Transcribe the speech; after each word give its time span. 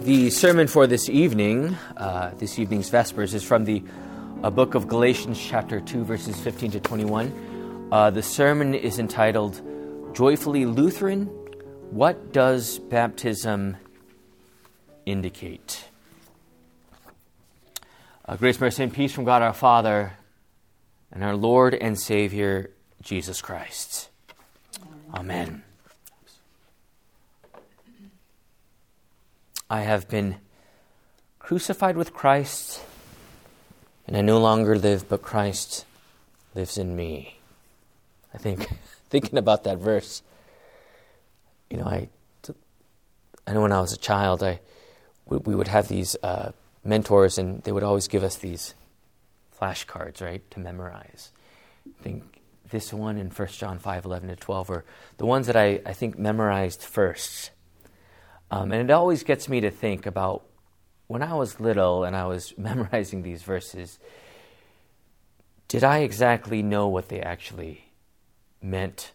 The 0.00 0.30
sermon 0.30 0.68
for 0.68 0.86
this 0.86 1.08
evening, 1.08 1.76
uh, 1.96 2.30
this 2.38 2.56
evening's 2.60 2.88
Vespers, 2.88 3.34
is 3.34 3.42
from 3.42 3.64
the 3.64 3.82
uh, 4.44 4.48
book 4.48 4.76
of 4.76 4.86
Galatians, 4.86 5.38
chapter 5.40 5.80
2, 5.80 6.04
verses 6.04 6.38
15 6.40 6.70
to 6.70 6.80
21. 6.80 7.88
Uh, 7.90 8.10
the 8.10 8.22
sermon 8.22 8.74
is 8.74 9.00
entitled 9.00 9.60
Joyfully 10.14 10.66
Lutheran 10.66 11.26
What 11.90 12.32
Does 12.32 12.78
Baptism 12.78 13.76
Indicate? 15.04 15.84
Uh, 18.24 18.36
grace, 18.36 18.60
mercy, 18.60 18.84
and 18.84 18.94
peace 18.94 19.12
from 19.12 19.24
God 19.24 19.42
our 19.42 19.52
Father 19.52 20.12
and 21.10 21.24
our 21.24 21.34
Lord 21.34 21.74
and 21.74 21.98
Savior, 21.98 22.70
Jesus 23.02 23.42
Christ. 23.42 24.10
Amen. 25.12 25.64
I 29.70 29.82
have 29.82 30.08
been 30.08 30.36
crucified 31.38 31.96
with 31.96 32.14
Christ, 32.14 32.80
and 34.06 34.16
I 34.16 34.22
no 34.22 34.38
longer 34.40 34.78
live, 34.78 35.10
but 35.10 35.20
Christ 35.20 35.84
lives 36.54 36.78
in 36.78 36.96
me. 36.96 37.38
I 38.32 38.38
think, 38.38 38.66
thinking 39.10 39.38
about 39.38 39.64
that 39.64 39.76
verse, 39.76 40.22
you 41.68 41.76
know, 41.76 41.84
I, 41.84 42.08
I 43.46 43.52
know 43.52 43.60
when 43.60 43.72
I 43.72 43.80
was 43.80 43.92
a 43.92 43.98
child, 43.98 44.42
I, 44.42 44.60
we, 45.26 45.54
would 45.54 45.68
have 45.68 45.88
these 45.88 46.16
uh, 46.22 46.52
mentors, 46.82 47.36
and 47.36 47.62
they 47.64 47.72
would 47.72 47.82
always 47.82 48.08
give 48.08 48.24
us 48.24 48.36
these 48.36 48.74
flashcards, 49.60 50.22
right, 50.22 50.50
to 50.52 50.60
memorize. 50.60 51.30
I 51.86 52.02
think 52.02 52.40
this 52.70 52.90
one 52.90 53.18
in 53.18 53.28
1 53.28 53.48
John 53.48 53.78
5 53.78 54.06
11 54.06 54.28
to 54.30 54.36
12 54.36 54.70
are 54.70 54.84
the 55.18 55.26
ones 55.26 55.46
that 55.46 55.56
I, 55.56 55.82
I 55.84 55.92
think 55.92 56.18
memorized 56.18 56.82
first. 56.82 57.50
Um, 58.50 58.72
and 58.72 58.90
it 58.90 58.92
always 58.92 59.22
gets 59.22 59.48
me 59.48 59.60
to 59.60 59.70
think 59.70 60.06
about 60.06 60.44
when 61.06 61.22
I 61.22 61.34
was 61.34 61.60
little 61.60 62.04
and 62.04 62.16
I 62.16 62.26
was 62.26 62.54
memorizing 62.58 63.22
these 63.22 63.42
verses, 63.42 63.98
did 65.68 65.84
I 65.84 65.98
exactly 65.98 66.62
know 66.62 66.88
what 66.88 67.08
they 67.08 67.20
actually 67.20 67.84
meant 68.62 69.12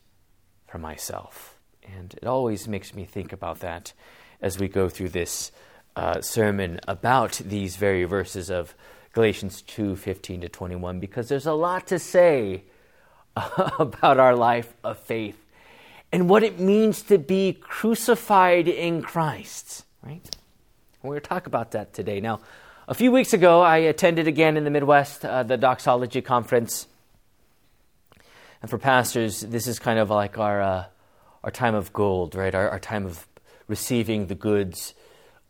for 0.67 0.77
myself? 0.77 1.57
And 1.97 2.13
it 2.21 2.27
always 2.27 2.67
makes 2.67 2.93
me 2.93 3.05
think 3.05 3.33
about 3.33 3.59
that 3.59 3.93
as 4.41 4.59
we 4.59 4.67
go 4.67 4.89
through 4.89 5.09
this 5.09 5.51
uh, 5.95 6.21
sermon 6.21 6.79
about 6.87 7.41
these 7.45 7.75
very 7.75 8.03
verses 8.03 8.49
of 8.49 8.75
Galatians 9.13 9.61
2 9.63 9.95
15 9.95 10.41
to 10.41 10.49
21, 10.49 10.99
because 10.99 11.29
there's 11.29 11.45
a 11.45 11.53
lot 11.53 11.87
to 11.87 11.99
say 11.99 12.63
about 13.35 14.19
our 14.19 14.35
life 14.35 14.73
of 14.83 14.97
faith 14.97 15.42
and 16.13 16.29
what 16.29 16.43
it 16.43 16.59
means 16.59 17.01
to 17.01 17.17
be 17.17 17.53
crucified 17.59 18.67
in 18.67 19.01
Christ, 19.01 19.83
right? 20.03 20.23
We're 21.01 21.09
going 21.09 21.21
to 21.21 21.27
talk 21.27 21.47
about 21.47 21.71
that 21.71 21.91
today. 21.91 22.21
Now, 22.21 22.39
a 22.87 22.93
few 22.93 23.11
weeks 23.11 23.33
ago, 23.33 23.61
I 23.61 23.77
attended 23.77 24.27
again 24.27 24.55
in 24.55 24.63
the 24.63 24.69
Midwest 24.69 25.25
uh, 25.25 25.41
the 25.41 25.57
Doxology 25.57 26.21
Conference. 26.21 26.87
And 28.61 28.69
for 28.69 28.77
pastors, 28.77 29.41
this 29.41 29.65
is 29.65 29.79
kind 29.79 29.97
of 29.97 30.11
like 30.11 30.37
our, 30.37 30.61
uh, 30.61 30.85
our 31.43 31.51
time 31.51 31.73
of 31.73 31.91
gold, 31.91 32.35
right? 32.35 32.53
Our, 32.53 32.69
our 32.69 32.79
time 32.79 33.07
of 33.07 33.27
receiving 33.67 34.27
the 34.27 34.35
goods 34.35 34.93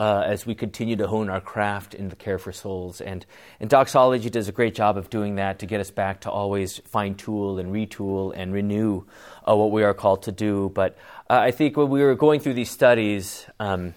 uh, 0.04 0.22
as 0.26 0.46
we 0.46 0.54
continue 0.54 0.98
to 0.98 1.08
hone 1.08 1.30
our 1.30 1.40
craft 1.40 1.94
in 1.94 2.09
the 2.09 2.16
care 2.18 2.38
for 2.38 2.52
souls. 2.52 3.00
And, 3.00 3.26
and 3.62 3.70
doxology 3.70 4.30
does 4.30 4.50
a 4.50 4.52
great 4.52 4.76
job 4.76 4.98
of 4.98 5.10
doing 5.10 5.36
that 5.36 5.60
to 5.60 5.66
get 5.66 5.80
us 5.80 5.92
back 5.92 6.20
to 6.22 6.30
always 6.30 6.80
fine 6.80 7.16
tool 7.16 7.58
and 7.58 7.72
retool 7.72 8.34
and 8.36 8.52
renew 8.52 9.06
uh, 9.48 9.56
what 9.56 9.72
we 9.72 9.82
are 9.82 9.94
called 9.94 10.23
to 10.23 10.34
do. 10.34 10.70
But 10.76 10.98
uh, 11.30 11.40
I 11.40 11.52
think 11.52 11.78
when 11.78 11.88
we 11.88 12.02
were 12.04 12.16
going 12.16 12.42
through 12.42 12.56
these 12.56 12.70
studies, 12.70 13.45
um, 13.62 13.94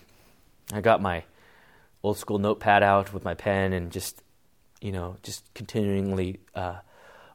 I 0.73 0.81
got 0.81 1.03
my 1.03 1.25
old 2.05 2.19
school 2.19 2.39
notepad 2.39 2.85
out 2.85 3.13
with 3.13 3.25
my 3.25 3.35
pen 3.35 3.73
and 3.73 3.91
just, 3.91 4.23
you 4.81 4.93
know, 4.93 5.17
just 5.25 5.53
continually 5.55 6.39
uh, 6.55 6.77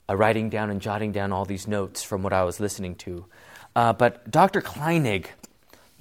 uh, 0.07 0.15
writing 0.15 0.49
down 0.49 0.69
and 0.69 0.79
jotting 0.79 1.11
down 1.11 1.33
all 1.33 1.43
these 1.43 1.67
notes 1.67 2.03
from 2.03 2.23
what 2.23 2.31
I 2.31 2.45
was 2.45 2.61
listening 2.61 2.95
to. 3.03 3.25
Uh, 3.75 3.91
but 3.91 4.31
Dr. 4.31 4.61
Kleinig, 4.61 5.25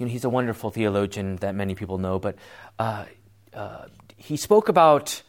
you 0.01 0.07
know, 0.07 0.11
he's 0.11 0.25
a 0.25 0.29
wonderful 0.29 0.71
theologian 0.71 1.35
that 1.37 1.53
many 1.53 1.75
people 1.75 1.99
know, 1.99 2.17
but 2.17 2.35
uh, 2.79 3.05
uh, 3.53 3.85
he 4.17 4.35
spoke 4.35 4.67
about 4.67 5.21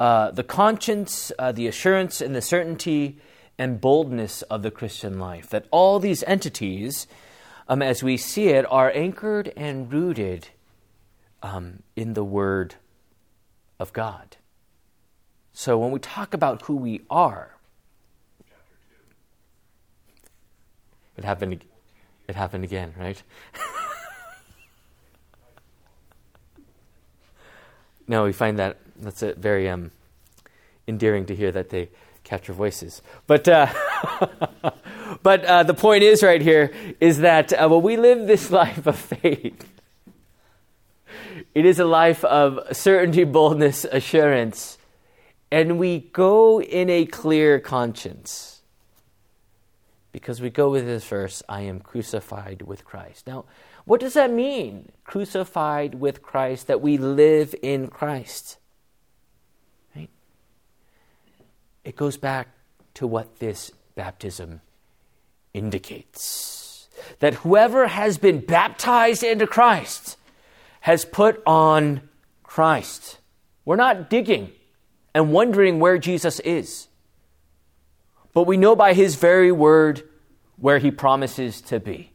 uh, 0.00 0.32
the 0.32 0.42
conscience, 0.42 1.30
uh, 1.38 1.52
the 1.52 1.68
assurance, 1.68 2.20
and 2.20 2.34
the 2.34 2.42
certainty 2.42 3.20
and 3.56 3.80
boldness 3.80 4.42
of 4.42 4.64
the 4.64 4.72
Christian 4.72 5.20
life. 5.20 5.48
That 5.50 5.66
all 5.70 6.00
these 6.00 6.24
entities, 6.24 7.06
um, 7.68 7.82
as 7.82 8.02
we 8.02 8.16
see 8.16 8.48
it, 8.48 8.66
are 8.68 8.90
anchored 8.92 9.52
and 9.56 9.92
rooted 9.92 10.48
um, 11.40 11.84
in 11.94 12.14
the 12.14 12.24
Word 12.24 12.74
of 13.78 13.92
God. 13.92 14.38
So 15.52 15.78
when 15.78 15.92
we 15.92 16.00
talk 16.00 16.34
about 16.34 16.62
who 16.62 16.74
we 16.74 17.02
are, 17.08 17.54
it 21.16 21.22
happened. 21.22 21.64
It 22.26 22.34
happened 22.34 22.64
again, 22.64 22.92
right? 22.98 23.22
no, 28.08 28.24
we 28.24 28.32
find 28.32 28.58
that 28.58 28.78
that's 28.98 29.22
a 29.22 29.34
very 29.34 29.68
um, 29.68 29.90
endearing 30.86 31.26
to 31.26 31.34
hear 31.34 31.52
that 31.52 31.70
they 31.70 31.88
capture 32.24 32.52
voices. 32.52 33.02
But 33.26 33.48
uh, 33.48 33.72
but 35.22 35.44
uh, 35.44 35.62
the 35.62 35.74
point 35.74 36.02
is 36.02 36.22
right 36.22 36.42
here 36.42 36.72
is 37.00 37.18
that 37.18 37.52
uh, 37.52 37.68
when 37.68 37.82
we 37.82 37.96
live 37.96 38.26
this 38.26 38.50
life 38.62 38.86
of 38.86 38.98
faith, 38.98 39.68
it 41.54 41.64
is 41.64 41.78
a 41.78 41.84
life 41.84 42.24
of 42.24 42.76
certainty, 42.76 43.24
boldness, 43.24 43.84
assurance, 43.84 44.78
and 45.50 45.78
we 45.78 46.00
go 46.00 46.60
in 46.60 46.90
a 46.90 47.06
clear 47.06 47.60
conscience. 47.60 48.60
Because 50.12 50.40
we 50.40 50.48
go 50.48 50.70
with 50.70 50.86
this 50.86 51.04
verse, 51.06 51.42
I 51.48 51.62
am 51.62 51.80
crucified 51.80 52.62
with 52.62 52.84
Christ. 52.84 53.26
Now, 53.26 53.44
what 53.86 54.00
does 54.00 54.14
that 54.14 54.32
mean? 54.32 54.90
Crucified 55.04 55.94
with 55.94 56.20
Christ, 56.20 56.66
that 56.66 56.82
we 56.82 56.98
live 56.98 57.54
in 57.62 57.86
Christ. 57.86 58.58
Right? 59.94 60.10
It 61.84 61.94
goes 61.94 62.16
back 62.16 62.48
to 62.94 63.06
what 63.06 63.38
this 63.38 63.70
baptism 63.94 64.60
indicates 65.54 66.88
that 67.20 67.34
whoever 67.34 67.86
has 67.86 68.18
been 68.18 68.40
baptized 68.40 69.22
into 69.22 69.46
Christ 69.46 70.16
has 70.80 71.04
put 71.04 71.40
on 71.46 72.00
Christ. 72.42 73.18
We're 73.64 73.76
not 73.76 74.10
digging 74.10 74.50
and 75.14 75.32
wondering 75.32 75.78
where 75.78 75.98
Jesus 75.98 76.40
is, 76.40 76.88
but 78.32 78.44
we 78.44 78.56
know 78.56 78.74
by 78.74 78.94
his 78.94 79.14
very 79.14 79.52
word 79.52 80.02
where 80.56 80.78
he 80.78 80.90
promises 80.90 81.60
to 81.62 81.78
be 81.78 82.12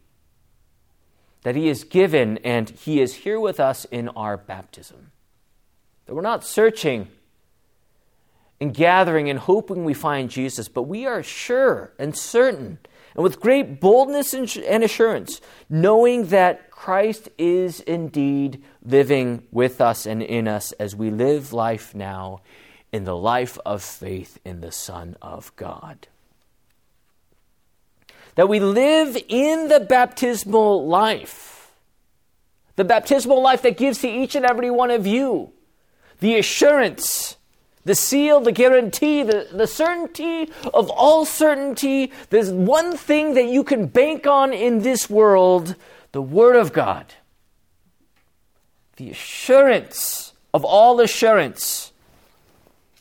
that 1.42 1.56
He 1.56 1.68
is 1.68 1.84
given 1.84 2.38
and 2.38 2.70
He 2.70 3.00
is 3.00 3.14
here 3.14 3.40
with 3.40 3.60
us 3.60 3.84
in 3.86 4.08
our 4.10 4.36
baptism. 4.36 5.10
That 6.06 6.14
we're 6.14 6.22
not 6.22 6.44
searching 6.44 7.08
and 8.60 8.72
gathering 8.72 9.28
and 9.28 9.38
hoping 9.38 9.84
we 9.84 9.94
find 9.94 10.30
Jesus, 10.30 10.68
but 10.68 10.82
we 10.82 11.06
are 11.06 11.22
sure 11.22 11.92
and 11.98 12.16
certain 12.16 12.78
and 13.14 13.22
with 13.22 13.40
great 13.40 13.80
boldness 13.80 14.32
and 14.32 14.84
assurance, 14.84 15.40
knowing 15.68 16.26
that 16.26 16.70
Christ 16.70 17.28
is 17.36 17.80
indeed 17.80 18.62
living 18.82 19.42
with 19.50 19.80
us 19.80 20.06
and 20.06 20.22
in 20.22 20.48
us 20.48 20.72
as 20.72 20.96
we 20.96 21.10
live 21.10 21.52
life 21.52 21.94
now 21.94 22.40
in 22.90 23.04
the 23.04 23.16
life 23.16 23.58
of 23.64 23.82
faith 23.82 24.38
in 24.44 24.60
the 24.60 24.72
Son 24.72 25.16
of 25.20 25.54
God 25.56 26.08
that 28.34 28.48
we 28.48 28.60
live 28.60 29.16
in 29.28 29.68
the 29.68 29.80
baptismal 29.80 30.86
life. 30.86 31.72
The 32.76 32.84
baptismal 32.84 33.42
life 33.42 33.62
that 33.62 33.76
gives 33.76 33.98
to 33.98 34.08
each 34.08 34.34
and 34.34 34.46
every 34.46 34.70
one 34.70 34.90
of 34.90 35.06
you 35.06 35.52
the 36.20 36.38
assurance, 36.38 37.36
the 37.84 37.96
seal, 37.96 38.40
the 38.40 38.52
guarantee, 38.52 39.24
the, 39.24 39.48
the 39.52 39.66
certainty 39.66 40.48
of 40.72 40.88
all 40.88 41.24
certainty. 41.24 42.12
There's 42.30 42.50
one 42.50 42.96
thing 42.96 43.34
that 43.34 43.46
you 43.46 43.64
can 43.64 43.86
bank 43.86 44.26
on 44.26 44.52
in 44.52 44.82
this 44.82 45.10
world 45.10 45.74
the 46.12 46.22
Word 46.22 46.56
of 46.56 46.72
God. 46.72 47.06
The 48.96 49.10
assurance 49.10 50.32
of 50.54 50.64
all 50.64 51.00
assurance 51.00 51.92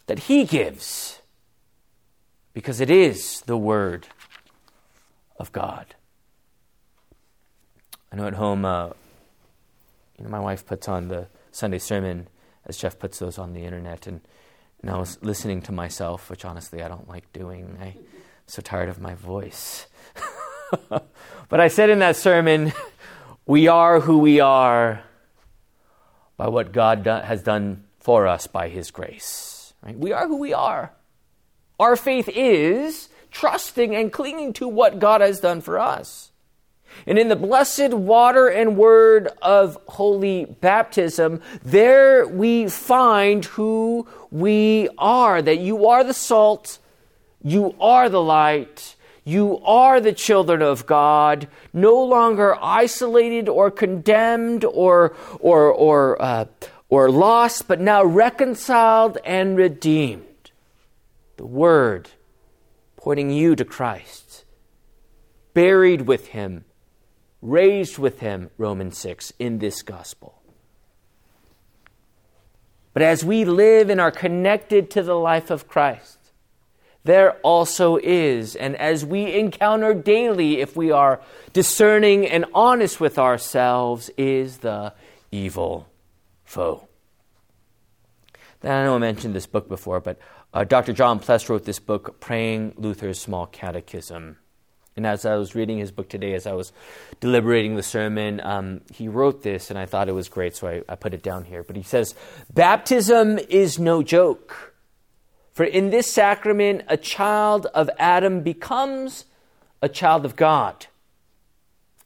that 0.08 0.20
He 0.20 0.46
gives, 0.46 1.22
because 2.54 2.82
it 2.82 2.90
is 2.90 3.42
the 3.42 3.58
Word 3.58 4.08
of 5.42 5.52
God. 5.52 5.96
I 8.12 8.16
know 8.16 8.28
at 8.28 8.36
home, 8.36 8.64
uh, 8.64 8.90
you 10.18 10.24
know, 10.24 10.30
my 10.30 10.40
wife 10.40 10.66
puts 10.66 10.88
on 10.88 11.08
the 11.08 11.28
Sunday 11.52 11.80
sermon 11.80 12.28
as 12.66 12.78
Jeff 12.78 13.00
puts 13.00 13.20
those 13.20 13.38
on 13.38 13.54
the 13.54 13.64
internet, 13.64 14.06
and, 14.06 14.22
and 14.82 14.92
I 14.92 14.98
was 14.98 15.18
listening 15.22 15.62
to 15.64 15.72
myself, 15.72 16.30
which 16.30 16.46
honestly 16.46 16.84
I 16.84 16.88
don't 16.88 17.10
like 17.10 17.34
doing. 17.34 17.78
I'm 17.82 17.96
so 18.46 18.62
tired 18.62 18.88
of 18.88 19.02
my 19.02 19.16
voice. 19.16 19.88
but 21.50 21.60
I 21.60 21.68
said 21.68 21.90
in 21.90 22.00
that 22.00 22.16
sermon, 22.16 22.72
we 23.46 23.68
are 23.68 24.00
who 24.00 24.20
we 24.20 24.40
are 24.40 25.04
by 26.38 26.50
what 26.50 26.72
God 26.72 27.04
do- 27.04 27.10
has 27.10 27.42
done 27.42 27.86
for 28.00 28.28
us 28.28 28.46
by 28.46 28.70
His 28.70 28.92
grace. 28.92 29.74
Right? 29.84 29.98
We 29.98 30.12
are 30.12 30.28
who 30.28 30.38
we 30.38 30.54
are. 30.54 30.94
Our 31.80 31.96
faith 31.96 32.30
is 32.30 33.10
trusting 33.32 33.96
and 33.96 34.12
clinging 34.12 34.54
to 34.54 34.68
what 34.68 35.00
God 35.00 35.22
has 35.22 35.40
done 35.40 35.62
for 35.62 35.80
us. 35.80 36.32
And 37.08 37.18
in 37.18 37.30
the 37.30 37.36
blessed 37.36 37.94
water 37.94 38.48
and 38.48 38.78
word 38.78 39.30
of 39.42 39.78
holy 39.88 40.46
baptism, 40.46 41.42
there 41.64 42.28
we 42.28 42.68
find 42.68 43.46
who 43.46 44.08
we 44.30 44.90
are 44.98 45.42
that 45.42 45.60
you 45.60 45.88
are 45.88 46.04
the 46.04 46.14
salt, 46.14 46.80
you 47.42 47.76
are 47.80 48.10
the 48.10 48.22
light, 48.22 48.96
you 49.24 49.60
are 49.60 50.02
the 50.02 50.14
children 50.14 50.62
of 50.62 50.86
God, 50.86 51.48
no 51.74 52.04
longer 52.04 52.58
isolated 52.62 53.48
or 53.48 53.72
condemned 53.72 54.66
or, 54.66 55.16
or, 55.40 55.72
or, 55.72 56.22
uh, 56.22 56.46
or 56.90 57.10
lost, 57.10 57.68
but 57.68 57.80
now 57.80 58.04
reconciled 58.04 59.18
and 59.24 59.58
redeemed. 59.58 60.52
The 61.38 61.46
Word 61.46 62.10
pointing 63.02 63.32
you 63.32 63.56
to 63.56 63.66
Christ, 63.66 64.46
buried 65.54 66.04
with 66.04 66.28
Him, 66.28 66.66
raised 67.42 67.98
with 67.98 68.20
Him, 68.20 68.52
Romans 68.58 68.98
6, 69.00 69.34
in 69.40 69.58
this 69.58 69.82
gospel. 69.82 70.42
But 72.94 73.02
as 73.02 73.26
we 73.26 73.44
live 73.44 73.90
and 73.90 74.00
are 74.00 74.12
connected 74.12 74.92
to 74.92 75.02
the 75.02 75.16
life 75.16 75.50
of 75.50 75.68
Christ, 75.68 76.20
there 77.04 77.34
also 77.38 77.98
is, 77.98 78.56
and 78.56 78.76
as 78.76 79.04
we 79.04 79.34
encounter 79.34 79.96
daily, 79.96 80.60
if 80.60 80.76
we 80.76 80.92
are 80.92 81.22
discerning 81.52 82.28
and 82.28 82.46
honest 82.54 83.00
with 83.00 83.18
ourselves, 83.18 84.12
is 84.18 84.60
the 84.60 84.94
evil 85.32 85.88
foe. 86.44 86.88
Now, 88.64 88.80
I 88.80 88.84
know 88.84 88.96
I 88.96 89.00
mentioned 89.00 89.34
this 89.34 89.48
book 89.48 89.68
before, 89.68 90.00
but 90.00 90.20
uh, 90.54 90.64
Dr. 90.64 90.94
John 90.94 91.20
Pless 91.20 91.50
wrote 91.50 91.66
this 91.66 91.80
book, 91.80 92.20
Praying 92.20 92.74
Luther's 92.78 93.20
Small 93.20 93.48
Catechism. 93.48 94.38
And 94.96 95.08
as 95.08 95.26
I 95.26 95.36
was 95.36 95.56
reading 95.56 95.80
his 95.80 95.92
book 95.92 96.10
today, 96.10 96.34
as 96.34 96.46
I 96.46 96.54
was 96.54 96.72
deliberating 97.22 97.76
the 97.76 97.84
sermon, 97.84 98.40
um, 98.42 98.82
he 98.94 99.08
wrote 99.08 99.42
this, 99.42 99.70
and 99.70 99.80
I 99.80 99.86
thought 99.86 100.10
it 100.10 100.14
was 100.14 100.30
great, 100.30 100.56
so 100.56 100.68
I, 100.68 100.84
I 100.88 100.96
put 100.96 101.14
it 101.14 101.24
down 101.24 101.46
here. 101.46 101.64
But 101.64 101.76
he 101.76 101.82
says, 101.82 102.14
Baptism 102.54 103.40
is 103.50 103.80
no 103.80 104.04
joke. 104.04 104.76
For 105.54 105.64
in 105.64 105.90
this 105.90 106.12
sacrament, 106.12 106.84
a 106.88 106.98
child 106.98 107.66
of 107.68 107.90
Adam 107.98 108.42
becomes 108.42 109.26
a 109.82 109.90
child 109.90 110.26
of 110.26 110.36
God, 110.36 110.88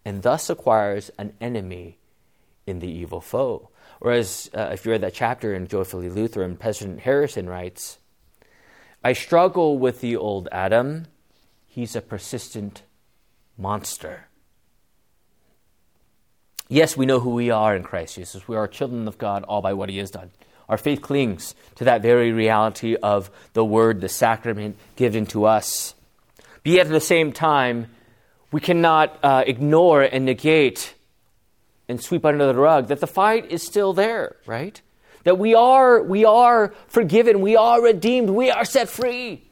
and 0.05 0.21
thus 0.21 0.49
acquires 0.49 1.11
an 1.17 1.33
enemy 1.41 1.97
in 2.65 2.79
the 2.79 2.87
evil 2.87 3.19
foe. 3.19 3.69
Whereas, 3.99 4.49
uh, 4.53 4.69
if 4.73 4.85
you 4.85 4.91
read 4.91 5.01
that 5.01 5.13
chapter 5.13 5.53
in 5.53 5.67
Joyfully 5.67 6.09
Lutheran, 6.09 6.57
President 6.57 6.99
Harrison 6.99 7.47
writes, 7.49 7.97
I 9.03 9.13
struggle 9.13 9.77
with 9.77 10.01
the 10.01 10.15
old 10.15 10.49
Adam. 10.51 11.05
He's 11.67 11.95
a 11.95 12.01
persistent 12.01 12.83
monster. 13.57 14.27
Yes, 16.67 16.97
we 16.97 17.05
know 17.05 17.19
who 17.19 17.29
we 17.29 17.51
are 17.51 17.75
in 17.75 17.83
Christ 17.83 18.15
Jesus. 18.15 18.47
We 18.47 18.55
are 18.55 18.67
children 18.67 19.07
of 19.07 19.19
God 19.19 19.43
all 19.43 19.61
by 19.61 19.73
what 19.73 19.89
He 19.89 19.99
has 19.99 20.09
done. 20.09 20.31
Our 20.67 20.77
faith 20.77 21.01
clings 21.01 21.53
to 21.75 21.83
that 21.83 22.01
very 22.01 22.31
reality 22.31 22.95
of 22.95 23.29
the 23.53 23.63
Word, 23.63 24.01
the 24.01 24.09
sacrament 24.09 24.77
given 24.95 25.27
to 25.27 25.45
us. 25.45 25.93
But 26.63 26.71
yet 26.71 26.87
at 26.87 26.91
the 26.91 26.99
same 26.99 27.31
time, 27.31 27.87
we 28.51 28.59
cannot 28.59 29.19
uh, 29.21 29.43
ignore 29.45 30.01
and 30.01 30.25
negate 30.25 30.94
and 31.87 32.01
sweep 32.01 32.25
under 32.25 32.47
the 32.47 32.55
rug 32.55 32.87
that 32.87 32.99
the 32.99 33.07
fight 33.07 33.51
is 33.51 33.63
still 33.63 33.93
there, 33.93 34.37
right? 34.45 34.81
That 35.23 35.37
we 35.37 35.55
are, 35.55 36.01
we 36.01 36.25
are 36.25 36.73
forgiven, 36.87 37.41
we 37.41 37.55
are 37.55 37.81
redeemed, 37.81 38.29
we 38.29 38.49
are 38.51 38.65
set 38.65 38.89
free. 38.89 39.43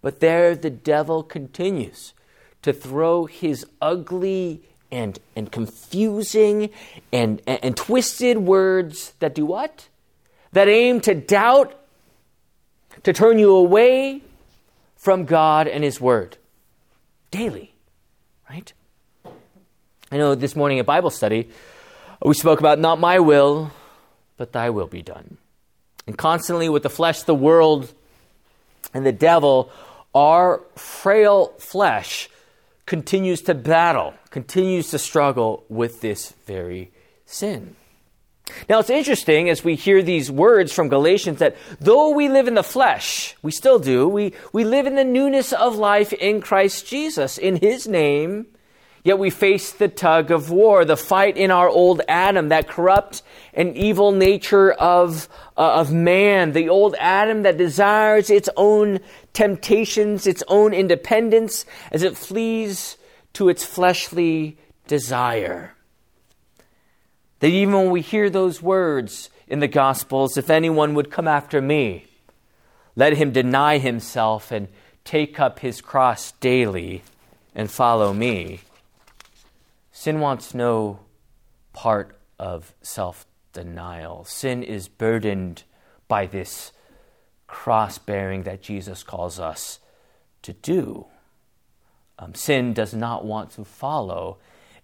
But 0.00 0.20
there 0.20 0.54
the 0.54 0.70
devil 0.70 1.22
continues 1.22 2.14
to 2.62 2.72
throw 2.72 3.26
his 3.26 3.66
ugly 3.80 4.62
and, 4.92 5.18
and 5.34 5.50
confusing 5.50 6.70
and, 7.12 7.40
and, 7.46 7.64
and 7.64 7.76
twisted 7.76 8.38
words 8.38 9.14
that 9.18 9.34
do 9.34 9.46
what? 9.46 9.88
That 10.52 10.68
aim 10.68 11.00
to 11.02 11.14
doubt, 11.14 11.74
to 13.02 13.12
turn 13.12 13.38
you 13.38 13.56
away 13.56 14.22
from 14.96 15.24
God 15.24 15.66
and 15.66 15.82
His 15.82 16.00
Word 16.00 16.36
daily, 17.30 17.74
right? 18.48 18.72
I 20.12 20.18
know 20.18 20.34
this 20.34 20.54
morning 20.54 20.78
at 20.78 20.84
Bible 20.84 21.08
study, 21.08 21.48
we 22.22 22.34
spoke 22.34 22.60
about 22.60 22.78
not 22.78 23.00
my 23.00 23.18
will, 23.20 23.72
but 24.36 24.52
thy 24.52 24.68
will 24.68 24.86
be 24.86 25.00
done. 25.00 25.38
And 26.06 26.18
constantly 26.18 26.68
with 26.68 26.82
the 26.82 26.90
flesh, 26.90 27.22
the 27.22 27.34
world, 27.34 27.94
and 28.92 29.06
the 29.06 29.12
devil, 29.12 29.72
our 30.14 30.60
frail 30.76 31.54
flesh 31.58 32.28
continues 32.84 33.40
to 33.42 33.54
battle, 33.54 34.12
continues 34.28 34.90
to 34.90 34.98
struggle 34.98 35.64
with 35.70 36.02
this 36.02 36.34
very 36.44 36.92
sin. 37.24 37.74
Now, 38.68 38.80
it's 38.80 38.90
interesting 38.90 39.48
as 39.48 39.64
we 39.64 39.76
hear 39.76 40.02
these 40.02 40.30
words 40.30 40.74
from 40.74 40.90
Galatians 40.90 41.38
that 41.38 41.56
though 41.80 42.10
we 42.10 42.28
live 42.28 42.48
in 42.48 42.54
the 42.54 42.62
flesh, 42.62 43.34
we 43.40 43.50
still 43.50 43.78
do, 43.78 44.06
we, 44.06 44.34
we 44.52 44.64
live 44.64 44.86
in 44.86 44.94
the 44.94 45.04
newness 45.04 45.54
of 45.54 45.76
life 45.76 46.12
in 46.12 46.42
Christ 46.42 46.86
Jesus. 46.86 47.38
In 47.38 47.56
His 47.56 47.88
name, 47.88 48.48
Yet 49.04 49.18
we 49.18 49.30
face 49.30 49.72
the 49.72 49.88
tug 49.88 50.30
of 50.30 50.50
war, 50.50 50.84
the 50.84 50.96
fight 50.96 51.36
in 51.36 51.50
our 51.50 51.68
old 51.68 52.02
Adam, 52.06 52.50
that 52.50 52.68
corrupt 52.68 53.22
and 53.52 53.76
evil 53.76 54.12
nature 54.12 54.72
of, 54.72 55.28
uh, 55.56 55.74
of 55.74 55.92
man, 55.92 56.52
the 56.52 56.68
old 56.68 56.94
Adam 57.00 57.42
that 57.42 57.58
desires 57.58 58.30
its 58.30 58.48
own 58.56 59.00
temptations, 59.32 60.26
its 60.26 60.44
own 60.46 60.72
independence, 60.72 61.66
as 61.90 62.04
it 62.04 62.16
flees 62.16 62.96
to 63.32 63.48
its 63.48 63.64
fleshly 63.64 64.56
desire. 64.86 65.74
That 67.40 67.48
even 67.48 67.74
when 67.74 67.90
we 67.90 68.02
hear 68.02 68.30
those 68.30 68.62
words 68.62 69.30
in 69.48 69.58
the 69.58 69.66
Gospels, 69.66 70.36
if 70.36 70.48
anyone 70.48 70.94
would 70.94 71.10
come 71.10 71.26
after 71.26 71.60
me, 71.60 72.06
let 72.94 73.14
him 73.14 73.32
deny 73.32 73.78
himself 73.78 74.52
and 74.52 74.68
take 75.02 75.40
up 75.40 75.58
his 75.58 75.80
cross 75.80 76.30
daily 76.32 77.02
and 77.52 77.68
follow 77.68 78.12
me 78.12 78.60
Sin 80.02 80.18
wants 80.18 80.52
no 80.52 80.98
part 81.72 82.18
of 82.36 82.74
self 82.82 83.24
denial. 83.52 84.24
Sin 84.24 84.64
is 84.64 84.88
burdened 84.88 85.62
by 86.08 86.26
this 86.26 86.72
cross 87.46 87.98
bearing 87.98 88.42
that 88.42 88.62
Jesus 88.62 89.04
calls 89.04 89.38
us 89.38 89.78
to 90.42 90.54
do. 90.54 91.06
Um, 92.18 92.34
sin 92.34 92.72
does 92.72 92.92
not 92.92 93.24
want 93.24 93.52
to 93.52 93.64
follow 93.64 94.38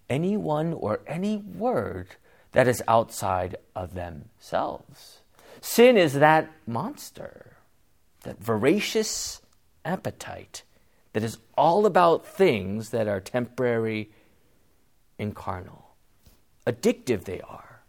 anyone 0.09 0.71
or 0.71 1.01
any 1.05 1.35
word 1.35 2.15
that 2.53 2.69
is 2.69 2.81
outside 2.87 3.57
of 3.75 3.95
themselves. 3.95 5.17
Sin 5.59 5.97
is 5.97 6.13
that 6.13 6.49
monster, 6.65 7.57
that 8.23 8.41
voracious 8.41 9.41
appetite 9.83 10.63
that 11.11 11.23
is 11.23 11.39
all 11.57 11.85
about 11.85 12.25
things 12.25 12.91
that 12.91 13.09
are 13.09 13.19
temporary 13.19 14.11
and 15.19 15.35
carnal. 15.35 15.95
Addictive 16.65 17.25
they 17.25 17.41
are. 17.41 17.83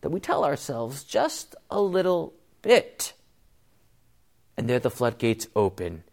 That 0.00 0.10
we 0.10 0.20
tell 0.20 0.44
ourselves 0.44 1.04
just 1.04 1.54
a 1.70 1.80
little 1.80 2.34
bit. 2.62 3.12
And 4.56 4.68
there 4.68 4.78
the 4.78 4.90
floodgates 4.90 5.46
open 5.54 6.04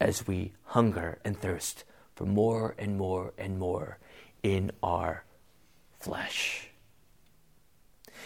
as 0.00 0.26
we 0.26 0.52
hunger 0.64 1.18
and 1.24 1.38
thirst 1.40 1.84
for 2.14 2.26
more 2.26 2.74
and 2.78 2.96
more 2.96 3.32
and 3.38 3.58
more 3.58 3.98
in 4.42 4.70
our 4.82 5.24
flesh. 5.98 6.68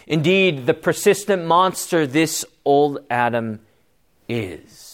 Indeed, 0.05 0.65
the 0.65 0.73
persistent 0.73 1.45
monster 1.45 2.05
this 2.05 2.43
old 2.65 2.99
Adam 3.09 3.61
is 4.27 4.92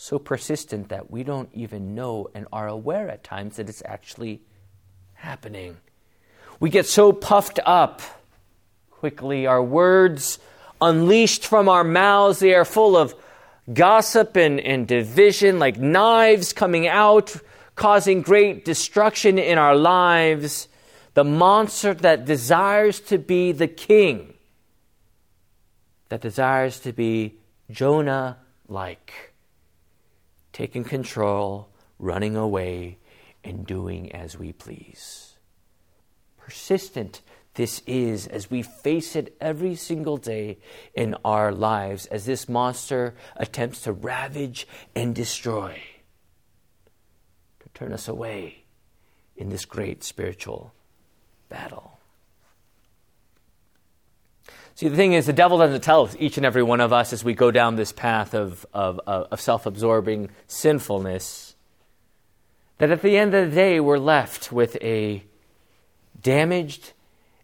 so 0.00 0.18
persistent 0.18 0.88
that 0.88 1.10
we 1.10 1.22
don't 1.22 1.50
even 1.52 1.94
know 1.94 2.26
and 2.34 2.46
are 2.54 2.66
aware 2.66 3.10
at 3.10 3.22
times 3.22 3.56
that 3.56 3.68
it's 3.68 3.82
actually 3.84 4.40
happening. 5.12 5.76
We 6.58 6.70
get 6.70 6.86
so 6.86 7.12
puffed 7.12 7.60
up 7.66 8.00
quickly, 8.90 9.46
our 9.46 9.62
words 9.62 10.38
unleashed 10.80 11.46
from 11.46 11.68
our 11.68 11.84
mouths, 11.84 12.38
they 12.38 12.54
are 12.54 12.64
full 12.64 12.96
of 12.96 13.14
gossip 13.70 14.36
and, 14.36 14.58
and 14.58 14.88
division, 14.88 15.58
like 15.58 15.78
knives 15.78 16.54
coming 16.54 16.88
out, 16.88 17.36
causing 17.76 18.22
great 18.22 18.64
destruction 18.64 19.38
in 19.38 19.58
our 19.58 19.76
lives. 19.76 20.66
The 21.12 21.24
monster 21.24 21.92
that 21.92 22.24
desires 22.24 23.00
to 23.00 23.18
be 23.18 23.52
the 23.52 23.68
king, 23.68 24.32
that 26.08 26.22
desires 26.22 26.80
to 26.80 26.94
be 26.94 27.34
Jonah 27.70 28.38
like 28.66 29.29
taking 30.52 30.84
control, 30.84 31.68
running 31.98 32.36
away, 32.36 32.98
and 33.44 33.66
doing 33.66 34.12
as 34.12 34.38
we 34.38 34.52
please. 34.52 35.34
Persistent, 36.36 37.22
this 37.54 37.82
is 37.86 38.26
as 38.26 38.50
we 38.50 38.62
face 38.62 39.16
it 39.16 39.36
every 39.40 39.74
single 39.74 40.16
day 40.16 40.58
in 40.94 41.16
our 41.24 41.52
lives 41.52 42.06
as 42.06 42.24
this 42.24 42.48
monster 42.48 43.14
attempts 43.36 43.82
to 43.82 43.92
ravage 43.92 44.66
and 44.94 45.14
destroy, 45.14 45.80
to 47.60 47.68
turn 47.74 47.92
us 47.92 48.08
away 48.08 48.64
in 49.36 49.48
this 49.48 49.64
great 49.64 50.04
spiritual 50.04 50.72
battle. 51.48 51.99
See, 54.80 54.88
the 54.88 54.96
thing 54.96 55.12
is, 55.12 55.26
the 55.26 55.34
devil 55.34 55.58
doesn't 55.58 55.82
tell 55.82 56.08
each 56.18 56.38
and 56.38 56.46
every 56.46 56.62
one 56.62 56.80
of 56.80 56.90
us 56.90 57.12
as 57.12 57.22
we 57.22 57.34
go 57.34 57.50
down 57.50 57.76
this 57.76 57.92
path 57.92 58.32
of, 58.32 58.64
of, 58.72 58.98
of 59.06 59.38
self 59.38 59.66
absorbing 59.66 60.30
sinfulness 60.46 61.54
that 62.78 62.90
at 62.90 63.02
the 63.02 63.18
end 63.18 63.34
of 63.34 63.50
the 63.50 63.54
day, 63.54 63.78
we're 63.78 63.98
left 63.98 64.50
with 64.50 64.78
a 64.80 65.22
damaged 66.22 66.94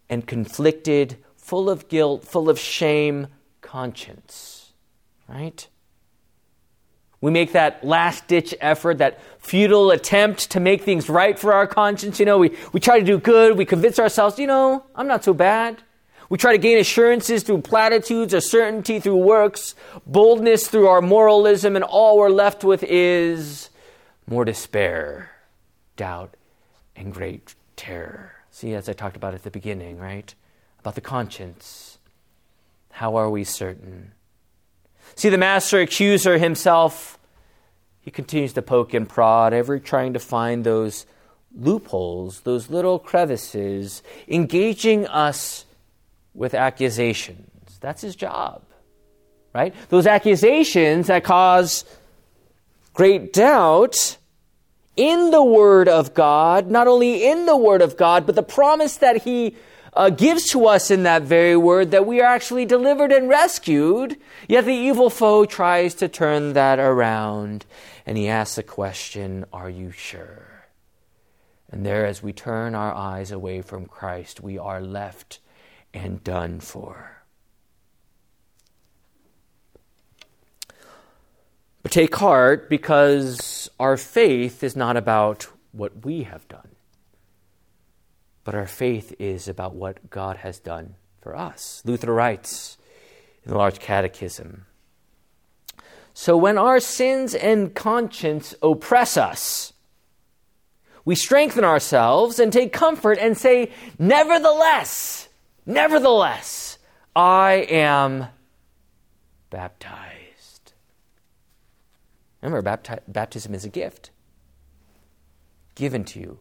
and 0.08 0.26
conflicted, 0.26 1.18
full 1.36 1.68
of 1.68 1.88
guilt, 1.88 2.24
full 2.24 2.48
of 2.48 2.58
shame 2.58 3.26
conscience. 3.60 4.72
Right? 5.28 5.68
We 7.20 7.30
make 7.30 7.52
that 7.52 7.84
last 7.84 8.28
ditch 8.28 8.54
effort, 8.62 8.96
that 8.96 9.20
futile 9.40 9.90
attempt 9.90 10.52
to 10.52 10.60
make 10.60 10.84
things 10.84 11.10
right 11.10 11.38
for 11.38 11.52
our 11.52 11.66
conscience. 11.66 12.18
You 12.18 12.24
know, 12.24 12.38
we, 12.38 12.56
we 12.72 12.80
try 12.80 12.98
to 12.98 13.04
do 13.04 13.18
good. 13.18 13.58
We 13.58 13.66
convince 13.66 13.98
ourselves, 13.98 14.38
you 14.38 14.46
know, 14.46 14.86
I'm 14.94 15.06
not 15.06 15.22
so 15.22 15.34
bad. 15.34 15.82
We 16.28 16.38
try 16.38 16.52
to 16.52 16.58
gain 16.58 16.78
assurances 16.78 17.42
through 17.42 17.62
platitudes 17.62 18.34
or 18.34 18.40
certainty 18.40 18.98
through 18.98 19.16
works, 19.16 19.74
boldness 20.06 20.68
through 20.68 20.88
our 20.88 21.00
moralism, 21.00 21.76
and 21.76 21.84
all 21.84 22.18
we're 22.18 22.30
left 22.30 22.64
with 22.64 22.82
is 22.82 23.70
more 24.26 24.44
despair, 24.44 25.30
doubt, 25.96 26.34
and 26.96 27.12
great 27.12 27.54
terror. 27.76 28.32
See, 28.50 28.74
as 28.74 28.88
I 28.88 28.92
talked 28.92 29.16
about 29.16 29.34
at 29.34 29.44
the 29.44 29.50
beginning, 29.50 29.98
right? 29.98 30.34
About 30.80 30.94
the 30.94 31.00
conscience. 31.00 31.98
How 32.90 33.16
are 33.16 33.30
we 33.30 33.44
certain? 33.44 34.12
See, 35.14 35.28
the 35.28 35.38
master 35.38 35.80
accuser 35.80 36.38
himself, 36.38 37.18
he 38.00 38.10
continues 38.10 38.54
to 38.54 38.62
poke 38.62 38.94
and 38.94 39.08
prod, 39.08 39.52
ever 39.52 39.78
trying 39.78 40.14
to 40.14 40.18
find 40.18 40.64
those 40.64 41.06
loopholes, 41.54 42.40
those 42.40 42.70
little 42.70 42.98
crevices, 42.98 44.02
engaging 44.26 45.06
us 45.06 45.65
with 46.36 46.54
accusations. 46.54 47.78
That's 47.80 48.02
his 48.02 48.16
job, 48.16 48.62
right? 49.54 49.74
Those 49.88 50.06
accusations 50.06 51.08
that 51.08 51.24
cause 51.24 51.84
great 52.94 53.32
doubt 53.32 54.16
in 54.96 55.30
the 55.30 55.42
Word 55.42 55.88
of 55.88 56.14
God, 56.14 56.70
not 56.70 56.86
only 56.86 57.28
in 57.28 57.46
the 57.46 57.56
Word 57.56 57.82
of 57.82 57.96
God, 57.96 58.24
but 58.24 58.34
the 58.34 58.42
promise 58.42 58.96
that 58.98 59.24
He 59.24 59.56
uh, 59.92 60.08
gives 60.08 60.50
to 60.50 60.66
us 60.66 60.90
in 60.90 61.02
that 61.02 61.22
very 61.22 61.56
Word 61.56 61.90
that 61.90 62.06
we 62.06 62.20
are 62.20 62.34
actually 62.34 62.64
delivered 62.64 63.12
and 63.12 63.28
rescued. 63.28 64.16
Yet 64.48 64.64
the 64.64 64.72
evil 64.72 65.10
foe 65.10 65.44
tries 65.44 65.94
to 65.96 66.08
turn 66.08 66.54
that 66.54 66.78
around 66.78 67.66
and 68.06 68.16
he 68.16 68.28
asks 68.28 68.54
the 68.54 68.62
question, 68.62 69.44
Are 69.52 69.68
you 69.68 69.90
sure? 69.90 70.68
And 71.70 71.84
there, 71.84 72.06
as 72.06 72.22
we 72.22 72.32
turn 72.32 72.76
our 72.76 72.94
eyes 72.94 73.32
away 73.32 73.60
from 73.60 73.86
Christ, 73.86 74.40
we 74.40 74.56
are 74.56 74.80
left 74.80 75.40
and 75.96 76.22
done 76.22 76.60
for. 76.60 77.22
But 81.82 81.92
take 81.92 82.14
heart 82.16 82.68
because 82.68 83.70
our 83.78 83.96
faith 83.96 84.62
is 84.62 84.76
not 84.76 84.96
about 84.96 85.46
what 85.72 86.04
we 86.04 86.24
have 86.24 86.46
done, 86.48 86.74
but 88.44 88.54
our 88.54 88.66
faith 88.66 89.14
is 89.18 89.48
about 89.48 89.74
what 89.74 90.10
God 90.10 90.38
has 90.38 90.58
done 90.58 90.96
for 91.20 91.36
us. 91.36 91.82
Luther 91.84 92.12
writes 92.12 92.76
in 93.44 93.52
the 93.52 93.56
Large 93.56 93.78
Catechism 93.78 94.66
So 96.12 96.36
when 96.36 96.58
our 96.58 96.80
sins 96.80 97.34
and 97.34 97.74
conscience 97.74 98.54
oppress 98.62 99.16
us, 99.16 99.72
we 101.04 101.14
strengthen 101.14 101.62
ourselves 101.62 102.40
and 102.40 102.52
take 102.52 102.72
comfort 102.72 103.18
and 103.20 103.38
say, 103.38 103.70
Nevertheless, 103.96 105.25
Nevertheless, 105.66 106.78
I 107.14 107.66
am 107.68 108.28
baptized. 109.50 110.72
Remember, 112.40 112.62
bapti- 112.62 113.00
baptism 113.08 113.52
is 113.54 113.64
a 113.64 113.68
gift 113.68 114.10
given 115.74 116.04
to 116.04 116.20
you, 116.20 116.38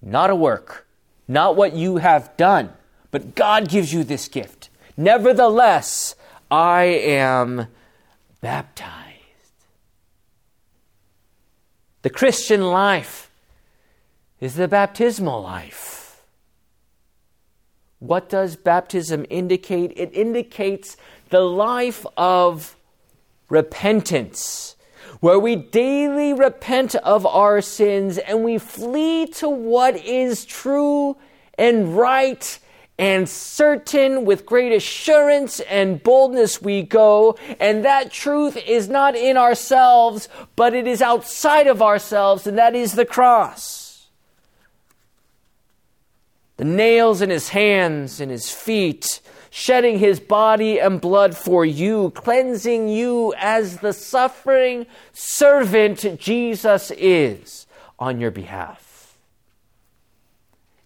not 0.00 0.30
a 0.30 0.34
work, 0.34 0.86
not 1.26 1.56
what 1.56 1.74
you 1.74 1.96
have 1.96 2.36
done, 2.36 2.72
but 3.10 3.34
God 3.34 3.68
gives 3.68 3.92
you 3.92 4.04
this 4.04 4.28
gift. 4.28 4.70
Nevertheless, 4.96 6.14
I 6.50 6.84
am 6.84 7.66
baptized. 8.40 8.92
The 12.02 12.10
Christian 12.10 12.62
life 12.62 13.30
is 14.40 14.54
the 14.54 14.68
baptismal 14.68 15.42
life. 15.42 15.95
What 17.98 18.28
does 18.28 18.56
baptism 18.56 19.24
indicate? 19.30 19.92
It 19.96 20.12
indicates 20.12 20.96
the 21.30 21.40
life 21.40 22.04
of 22.16 22.76
repentance, 23.48 24.76
where 25.20 25.38
we 25.38 25.56
daily 25.56 26.34
repent 26.34 26.94
of 26.96 27.24
our 27.24 27.60
sins 27.60 28.18
and 28.18 28.44
we 28.44 28.58
flee 28.58 29.26
to 29.26 29.48
what 29.48 29.96
is 29.96 30.44
true 30.44 31.16
and 31.56 31.96
right 31.96 32.58
and 32.98 33.28
certain 33.28 34.24
with 34.24 34.46
great 34.46 34.72
assurance 34.72 35.60
and 35.60 36.02
boldness 36.02 36.60
we 36.60 36.82
go. 36.82 37.36
And 37.60 37.84
that 37.84 38.10
truth 38.10 38.56
is 38.56 38.88
not 38.88 39.14
in 39.14 39.36
ourselves, 39.36 40.28
but 40.54 40.74
it 40.74 40.86
is 40.86 41.00
outside 41.00 41.66
of 41.66 41.82
ourselves, 41.82 42.46
and 42.46 42.58
that 42.58 42.74
is 42.74 42.92
the 42.92 43.06
cross 43.06 43.85
the 46.56 46.64
nails 46.64 47.20
in 47.20 47.30
his 47.30 47.50
hands 47.50 48.20
and 48.20 48.30
his 48.30 48.50
feet, 48.50 49.20
shedding 49.50 49.98
his 49.98 50.20
body 50.20 50.78
and 50.78 51.00
blood 51.00 51.36
for 51.36 51.64
you, 51.64 52.10
cleansing 52.10 52.88
you 52.88 53.34
as 53.38 53.78
the 53.78 53.92
suffering 53.92 54.86
servant 55.12 56.18
Jesus 56.18 56.90
is 56.92 57.66
on 57.98 58.20
your 58.20 58.30
behalf. 58.30 59.18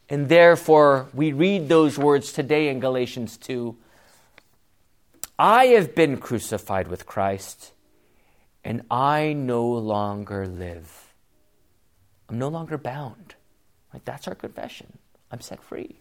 And 0.08 0.28
therefore, 0.28 1.08
we 1.14 1.32
read 1.32 1.68
those 1.68 1.96
words 1.96 2.32
today 2.32 2.68
in 2.68 2.80
Galatians 2.80 3.36
2 3.36 3.76
I 5.38 5.66
have 5.68 5.94
been 5.94 6.18
crucified 6.18 6.88
with 6.88 7.06
Christ, 7.06 7.72
and 8.62 8.82
I 8.90 9.32
no 9.32 9.66
longer 9.66 10.46
live. 10.46 11.14
I'm 12.28 12.38
no 12.38 12.48
longer 12.48 12.76
bound. 12.76 13.36
Like 13.94 14.04
that's 14.04 14.28
our 14.28 14.34
confession. 14.34 14.98
I'm 15.30 15.40
set 15.40 15.62
free. 15.62 15.96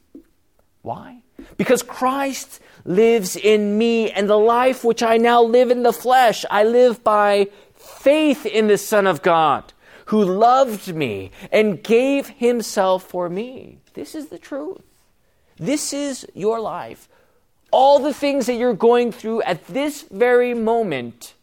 Why? 0.81 1.21
Because 1.57 1.83
Christ 1.83 2.61
lives 2.85 3.35
in 3.35 3.77
me, 3.77 4.11
and 4.11 4.29
the 4.29 4.37
life 4.37 4.83
which 4.83 5.03
I 5.03 5.17
now 5.17 5.41
live 5.43 5.71
in 5.71 5.83
the 5.83 5.93
flesh, 5.93 6.45
I 6.49 6.63
live 6.63 7.03
by 7.03 7.47
faith 7.75 8.45
in 8.45 8.67
the 8.67 8.77
Son 8.77 9.05
of 9.05 9.21
God, 9.21 9.73
who 10.05 10.23
loved 10.23 10.93
me 10.95 11.31
and 11.51 11.83
gave 11.83 12.27
himself 12.27 13.03
for 13.03 13.29
me. 13.29 13.79
This 13.93 14.15
is 14.15 14.27
the 14.27 14.39
truth. 14.39 14.81
This 15.57 15.93
is 15.93 16.25
your 16.33 16.59
life. 16.59 17.09
All 17.71 17.99
the 17.99 18.13
things 18.13 18.47
that 18.47 18.55
you're 18.55 18.73
going 18.73 19.11
through 19.11 19.41
at 19.43 19.67
this 19.67 20.01
very 20.03 20.53
moment, 20.53 21.35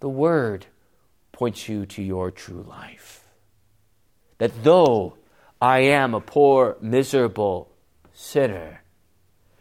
the 0.00 0.08
Word 0.08 0.66
points 1.32 1.68
you 1.68 1.86
to 1.86 2.02
your 2.02 2.30
true 2.30 2.64
life 2.68 3.23
that 4.38 4.64
though 4.64 5.16
I 5.60 5.80
am 5.80 6.14
a 6.14 6.20
poor, 6.20 6.76
miserable 6.80 7.70
sinner, 8.12 8.82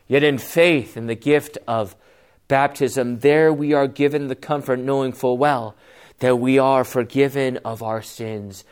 yet 0.08 0.24
in 0.24 0.38
faith 0.38 0.98
in 0.98 1.08
the 1.08 1.16
gift 1.16 1.58
of 1.68 1.96
baptism, 2.48 3.20
there 3.20 3.54
we 3.54 3.74
are 3.74 3.88
given 3.88 4.28
the 4.28 4.36
comfort, 4.36 4.80
knowing 4.80 5.14
full 5.14 5.38
well 5.38 5.76
that 6.20 6.38
we 6.38 6.60
are 6.60 6.84
forgiven 6.84 7.58
of 7.66 7.82
our 7.82 8.02
sins, 8.02 8.64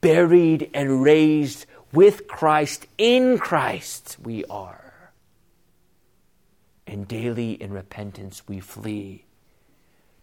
buried 0.00 0.70
and 0.74 1.02
raised 1.02 1.66
with 1.92 2.26
Christ. 2.28 2.86
In 2.96 3.38
Christ 3.38 4.16
we 4.22 4.44
are. 4.46 5.12
And 6.86 7.06
daily 7.06 7.52
in 7.52 7.72
repentance 7.72 8.42
we 8.48 8.60
flee 8.60 9.24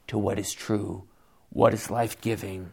to 0.08 0.18
what 0.18 0.40
is 0.40 0.54
true, 0.54 1.04
what 1.50 1.74
is 1.74 1.90
life 1.90 2.20
giving, 2.22 2.72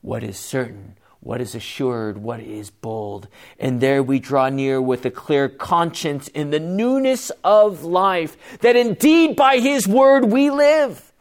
what 0.00 0.22
is 0.22 0.38
certain, 0.38 0.96
what 1.24 1.40
is 1.40 1.54
assured, 1.54 2.18
what 2.18 2.38
is 2.38 2.70
bold. 2.70 3.28
And 3.58 3.80
there 3.80 4.02
we 4.02 4.20
draw 4.20 4.50
near 4.50 4.80
with 4.80 5.06
a 5.06 5.10
clear 5.10 5.48
conscience 5.48 6.28
in 6.28 6.50
the 6.50 6.60
newness 6.60 7.32
of 7.42 7.82
life, 7.82 8.58
that 8.60 8.76
indeed 8.76 9.34
by 9.34 9.58
His 9.58 9.88
word 9.88 10.26
we 10.26 10.50
live. 10.50 11.12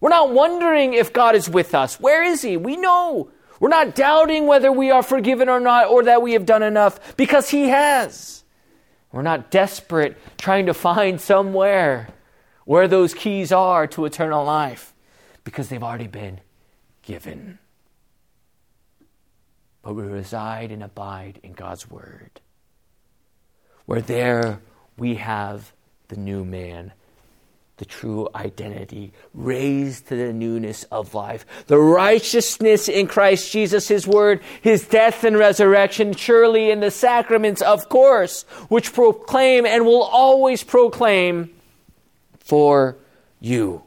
We're 0.00 0.10
not 0.10 0.32
wondering 0.32 0.94
if 0.94 1.12
God 1.12 1.34
is 1.34 1.50
with 1.50 1.74
us. 1.74 1.98
Where 1.98 2.22
is 2.22 2.42
He? 2.42 2.56
We 2.56 2.76
know. 2.76 3.32
We're 3.58 3.70
not 3.70 3.96
doubting 3.96 4.46
whether 4.46 4.70
we 4.70 4.92
are 4.92 5.02
forgiven 5.02 5.48
or 5.48 5.58
not 5.58 5.88
or 5.88 6.04
that 6.04 6.22
we 6.22 6.34
have 6.34 6.46
done 6.46 6.62
enough 6.62 7.16
because 7.16 7.50
He 7.50 7.70
has. 7.70 8.44
We're 9.10 9.22
not 9.22 9.50
desperate 9.50 10.16
trying 10.38 10.66
to 10.66 10.74
find 10.74 11.20
somewhere 11.20 12.10
where 12.66 12.86
those 12.86 13.14
keys 13.14 13.50
are 13.50 13.88
to 13.88 14.04
eternal 14.04 14.44
life 14.44 14.94
because 15.42 15.70
they've 15.70 15.82
already 15.82 16.06
been 16.06 16.40
given. 17.02 17.58
But 19.86 19.94
we 19.94 20.02
reside 20.02 20.72
and 20.72 20.82
abide 20.82 21.38
in 21.44 21.52
God's 21.52 21.88
Word, 21.88 22.40
where 23.84 24.00
there 24.00 24.58
we 24.98 25.14
have 25.14 25.72
the 26.08 26.16
new 26.16 26.44
man 26.44 26.90
the 27.76 27.84
true 27.84 28.26
identity, 28.34 29.12
raised 29.32 30.08
to 30.08 30.16
the 30.16 30.32
newness 30.32 30.84
of 30.84 31.14
life. 31.14 31.44
The 31.66 31.78
righteousness 31.78 32.88
in 32.88 33.06
Christ 33.06 33.52
Jesus, 33.52 33.86
His 33.86 34.08
Word, 34.08 34.40
His 34.62 34.88
death 34.88 35.22
and 35.22 35.38
resurrection, 35.38 36.14
surely 36.14 36.70
in 36.70 36.80
the 36.80 36.90
sacraments, 36.90 37.62
of 37.62 37.88
course, 37.88 38.42
which 38.68 38.92
proclaim 38.92 39.66
and 39.66 39.84
will 39.84 40.02
always 40.02 40.64
proclaim 40.64 41.50
for 42.40 42.96
you. 43.40 43.84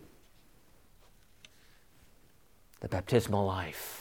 The 2.80 2.88
baptismal 2.88 3.46
life. 3.46 3.99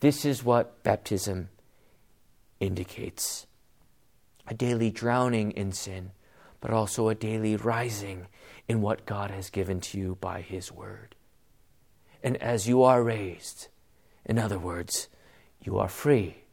This 0.00 0.24
is 0.24 0.42
what 0.42 0.82
baptism 0.82 1.50
indicates. 2.58 3.46
A 4.46 4.54
daily 4.54 4.90
drowning 4.90 5.52
in 5.52 5.72
sin, 5.72 6.12
but 6.60 6.70
also 6.70 7.08
a 7.08 7.14
daily 7.14 7.56
rising 7.56 8.26
in 8.66 8.80
what 8.80 9.04
God 9.04 9.30
has 9.30 9.50
given 9.50 9.80
to 9.82 9.98
you 9.98 10.16
by 10.20 10.40
His 10.40 10.72
Word. 10.72 11.14
And 12.22 12.36
as 12.38 12.66
you 12.66 12.82
are 12.82 13.02
raised, 13.02 13.68
in 14.24 14.38
other 14.38 14.58
words, 14.58 15.08
you 15.62 15.78
are 15.78 15.88
free, 15.88 16.44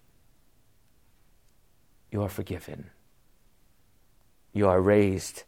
you 2.11 2.21
are 2.21 2.29
forgiven, 2.29 2.89
you 4.53 4.67
are 4.67 4.81
raised 4.81 5.43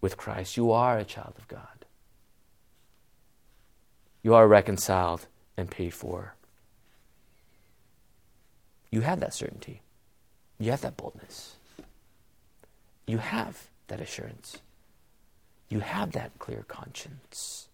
with 0.00 0.16
Christ, 0.16 0.56
you 0.56 0.70
are 0.70 0.98
a 0.98 1.04
child 1.04 1.34
of 1.38 1.48
God, 1.48 1.84
you 4.22 4.34
are 4.34 4.46
reconciled 4.46 5.26
and 5.56 5.70
paid 5.70 5.94
for. 5.94 6.36
You 8.92 9.00
have 9.00 9.18
that 9.18 9.34
certainty. 9.34 9.82
You 10.58 10.70
have 10.70 10.82
that 10.82 10.96
boldness. 10.96 11.56
You 13.08 13.18
have 13.18 13.66
that 13.88 14.00
assurance 14.00 14.58
you 15.72 15.80
have 15.80 16.12
that 16.12 16.38
clear 16.38 16.66
conscience 16.68 17.68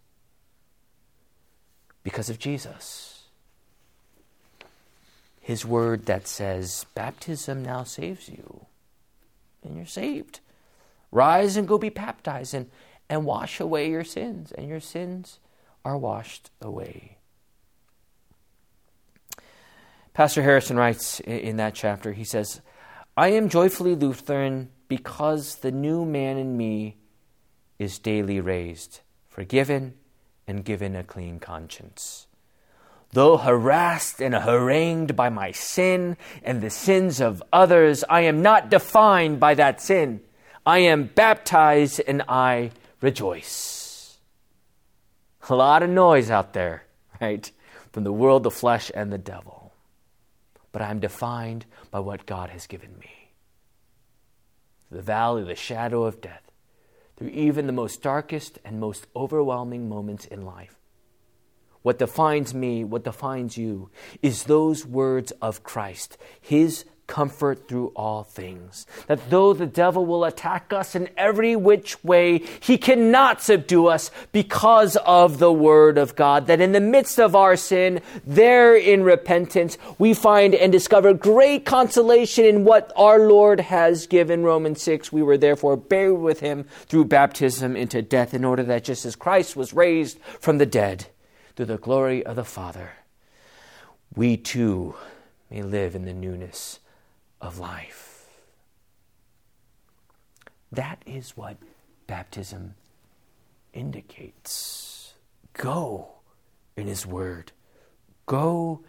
because 2.04 2.30
of 2.30 2.38
Jesus. 2.38 3.24
His 5.40 5.64
word 5.64 6.06
that 6.06 6.28
says, 6.28 6.86
Baptism 6.94 7.64
now 7.64 7.82
saves 7.82 8.28
you, 8.28 8.66
and 9.64 9.76
you're 9.76 9.84
saved. 9.84 10.38
Rise 11.10 11.56
and 11.56 11.66
go 11.66 11.76
be 11.76 11.88
baptized 11.88 12.54
and, 12.54 12.70
and 13.08 13.24
wash 13.24 13.58
away 13.58 13.90
your 13.90 14.04
sins, 14.04 14.52
and 14.52 14.68
your 14.68 14.80
sins 14.80 15.40
are 15.84 15.98
washed 15.98 16.50
away. 16.62 17.17
Pastor 20.18 20.42
Harrison 20.42 20.76
writes 20.76 21.20
in 21.20 21.58
that 21.58 21.76
chapter, 21.76 22.12
he 22.12 22.24
says, 22.24 22.60
I 23.16 23.28
am 23.28 23.48
joyfully 23.48 23.94
Lutheran 23.94 24.68
because 24.88 25.54
the 25.54 25.70
new 25.70 26.04
man 26.04 26.38
in 26.38 26.56
me 26.56 26.96
is 27.78 28.00
daily 28.00 28.40
raised, 28.40 28.98
forgiven, 29.28 29.94
and 30.44 30.64
given 30.64 30.96
a 30.96 31.04
clean 31.04 31.38
conscience. 31.38 32.26
Though 33.12 33.36
harassed 33.36 34.20
and 34.20 34.34
harangued 34.34 35.14
by 35.14 35.28
my 35.28 35.52
sin 35.52 36.16
and 36.42 36.62
the 36.62 36.70
sins 36.70 37.20
of 37.20 37.40
others, 37.52 38.02
I 38.10 38.22
am 38.22 38.42
not 38.42 38.70
defined 38.70 39.38
by 39.38 39.54
that 39.54 39.80
sin. 39.80 40.20
I 40.66 40.80
am 40.80 41.04
baptized 41.04 42.00
and 42.08 42.24
I 42.28 42.72
rejoice. 43.00 44.18
A 45.48 45.54
lot 45.54 45.84
of 45.84 45.90
noise 45.90 46.28
out 46.28 46.54
there, 46.54 46.86
right? 47.20 47.48
From 47.92 48.02
the 48.02 48.12
world, 48.12 48.42
the 48.42 48.50
flesh, 48.50 48.90
and 48.92 49.12
the 49.12 49.16
devil. 49.16 49.67
But 50.78 50.84
I'm 50.84 51.00
defined 51.00 51.66
by 51.90 51.98
what 51.98 52.24
God 52.24 52.50
has 52.50 52.68
given 52.68 52.96
me. 53.00 53.32
Through 54.88 54.98
The 54.98 55.02
valley, 55.02 55.42
the 55.42 55.56
shadow 55.56 56.04
of 56.04 56.20
death 56.20 56.52
through 57.16 57.30
even 57.30 57.66
the 57.66 57.72
most 57.72 58.00
darkest 58.00 58.60
and 58.64 58.78
most 58.78 59.08
overwhelming 59.16 59.88
moments 59.88 60.24
in 60.24 60.44
life. 60.44 60.76
What 61.82 61.98
defines 61.98 62.54
me, 62.54 62.84
what 62.84 63.02
defines 63.02 63.58
you, 63.58 63.90
is 64.22 64.44
those 64.44 64.86
words 64.86 65.32
of 65.42 65.64
Christ, 65.64 66.16
His 66.40 66.84
comfort 67.08 67.66
through 67.66 67.88
all 67.96 68.22
things. 68.22 68.86
That 69.08 69.30
though 69.30 69.52
the 69.52 69.66
devil 69.66 70.06
will 70.06 70.24
attack 70.24 70.72
us 70.72 70.94
in 70.94 71.08
every 71.16 71.56
which 71.56 72.02
way, 72.04 72.38
he 72.60 72.78
cannot 72.78 73.42
subdue 73.42 73.88
us 73.88 74.12
because 74.30 74.96
of 74.98 75.40
the 75.40 75.52
word 75.52 75.98
of 75.98 76.14
God. 76.14 76.46
That 76.46 76.60
in 76.60 76.70
the 76.70 76.80
midst 76.80 77.18
of 77.18 77.34
our 77.34 77.56
sin, 77.56 78.00
there 78.24 78.76
in 78.76 79.02
repentance, 79.02 79.76
we 79.98 80.14
find 80.14 80.54
and 80.54 80.70
discover 80.70 81.14
great 81.14 81.64
consolation 81.64 82.44
in 82.44 82.64
what 82.64 82.92
our 82.94 83.26
Lord 83.26 83.58
has 83.58 84.06
given. 84.06 84.44
Romans 84.44 84.80
6, 84.82 85.10
we 85.10 85.22
were 85.22 85.38
therefore 85.38 85.76
buried 85.76 86.18
with 86.18 86.40
him 86.40 86.66
through 86.86 87.06
baptism 87.06 87.74
into 87.74 88.02
death 88.02 88.34
in 88.34 88.44
order 88.44 88.62
that 88.62 88.84
just 88.84 89.04
as 89.04 89.16
Christ 89.16 89.56
was 89.56 89.72
raised 89.72 90.20
from 90.38 90.58
the 90.58 90.66
dead 90.66 91.06
through 91.56 91.66
the 91.66 91.78
glory 91.78 92.24
of 92.24 92.36
the 92.36 92.44
Father, 92.44 92.92
we 94.14 94.36
too 94.36 94.94
may 95.50 95.62
live 95.62 95.94
in 95.94 96.04
the 96.04 96.12
newness 96.12 96.78
of 97.40 97.58
life. 97.58 98.26
That 100.70 101.02
is 101.06 101.36
what 101.36 101.56
baptism 102.06 102.74
indicates. 103.72 105.14
Go 105.54 106.08
in 106.76 106.86
His 106.86 107.06
Word. 107.06 107.52
Go 108.26 108.84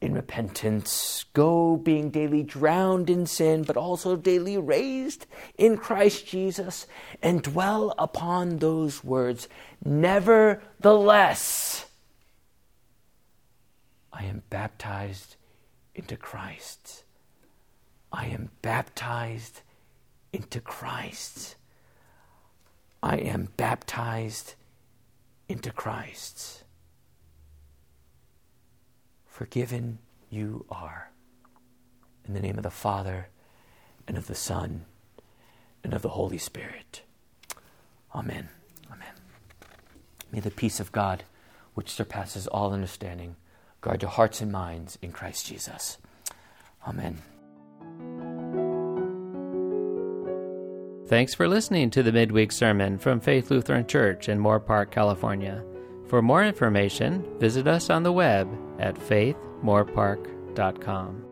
in 0.00 0.14
repentance. 0.14 1.24
Go 1.32 1.76
being 1.76 2.10
daily 2.10 2.42
drowned 2.42 3.08
in 3.08 3.24
sin, 3.24 3.62
but 3.62 3.76
also 3.76 4.16
daily 4.16 4.58
raised 4.58 5.26
in 5.56 5.78
Christ 5.78 6.26
Jesus, 6.26 6.86
and 7.22 7.42
dwell 7.42 7.94
upon 7.96 8.58
those 8.58 9.04
words. 9.04 9.48
Nevertheless, 9.84 11.86
I 14.12 14.24
am 14.24 14.42
baptized 14.50 15.36
into 15.94 16.16
Christ. 16.16 17.04
I 18.12 18.26
am 18.26 18.50
baptized 18.60 19.62
into 20.32 20.60
Christ. 20.60 21.56
I 23.02 23.16
am 23.16 23.48
baptized 23.56 24.54
into 25.48 25.72
Christ. 25.72 26.64
Forgiven 29.26 29.98
you 30.30 30.66
are. 30.70 31.10
In 32.26 32.34
the 32.34 32.40
name 32.40 32.56
of 32.56 32.62
the 32.62 32.70
Father, 32.70 33.28
and 34.06 34.16
of 34.16 34.26
the 34.26 34.34
Son, 34.34 34.84
and 35.82 35.92
of 35.94 36.02
the 36.02 36.10
Holy 36.10 36.38
Spirit. 36.38 37.02
Amen. 38.14 38.48
Amen. 38.92 39.14
May 40.30 40.40
the 40.40 40.50
peace 40.50 40.78
of 40.80 40.92
God, 40.92 41.24
which 41.74 41.90
surpasses 41.90 42.46
all 42.46 42.72
understanding, 42.72 43.36
guard 43.80 44.02
your 44.02 44.10
hearts 44.10 44.40
and 44.40 44.52
minds 44.52 44.98
in 45.02 45.12
Christ 45.12 45.46
Jesus. 45.46 45.98
Amen. 46.86 47.18
Thanks 51.12 51.34
for 51.34 51.46
listening 51.46 51.90
to 51.90 52.02
the 52.02 52.10
midweek 52.10 52.50
sermon 52.52 52.96
from 52.96 53.20
Faith 53.20 53.50
Lutheran 53.50 53.86
Church 53.86 54.30
in 54.30 54.38
Moorpark, 54.38 54.90
California. 54.90 55.62
For 56.08 56.22
more 56.22 56.42
information, 56.42 57.22
visit 57.38 57.68
us 57.68 57.90
on 57.90 58.02
the 58.02 58.12
web 58.12 58.48
at 58.78 58.94
faithmoorpark.com. 58.94 61.31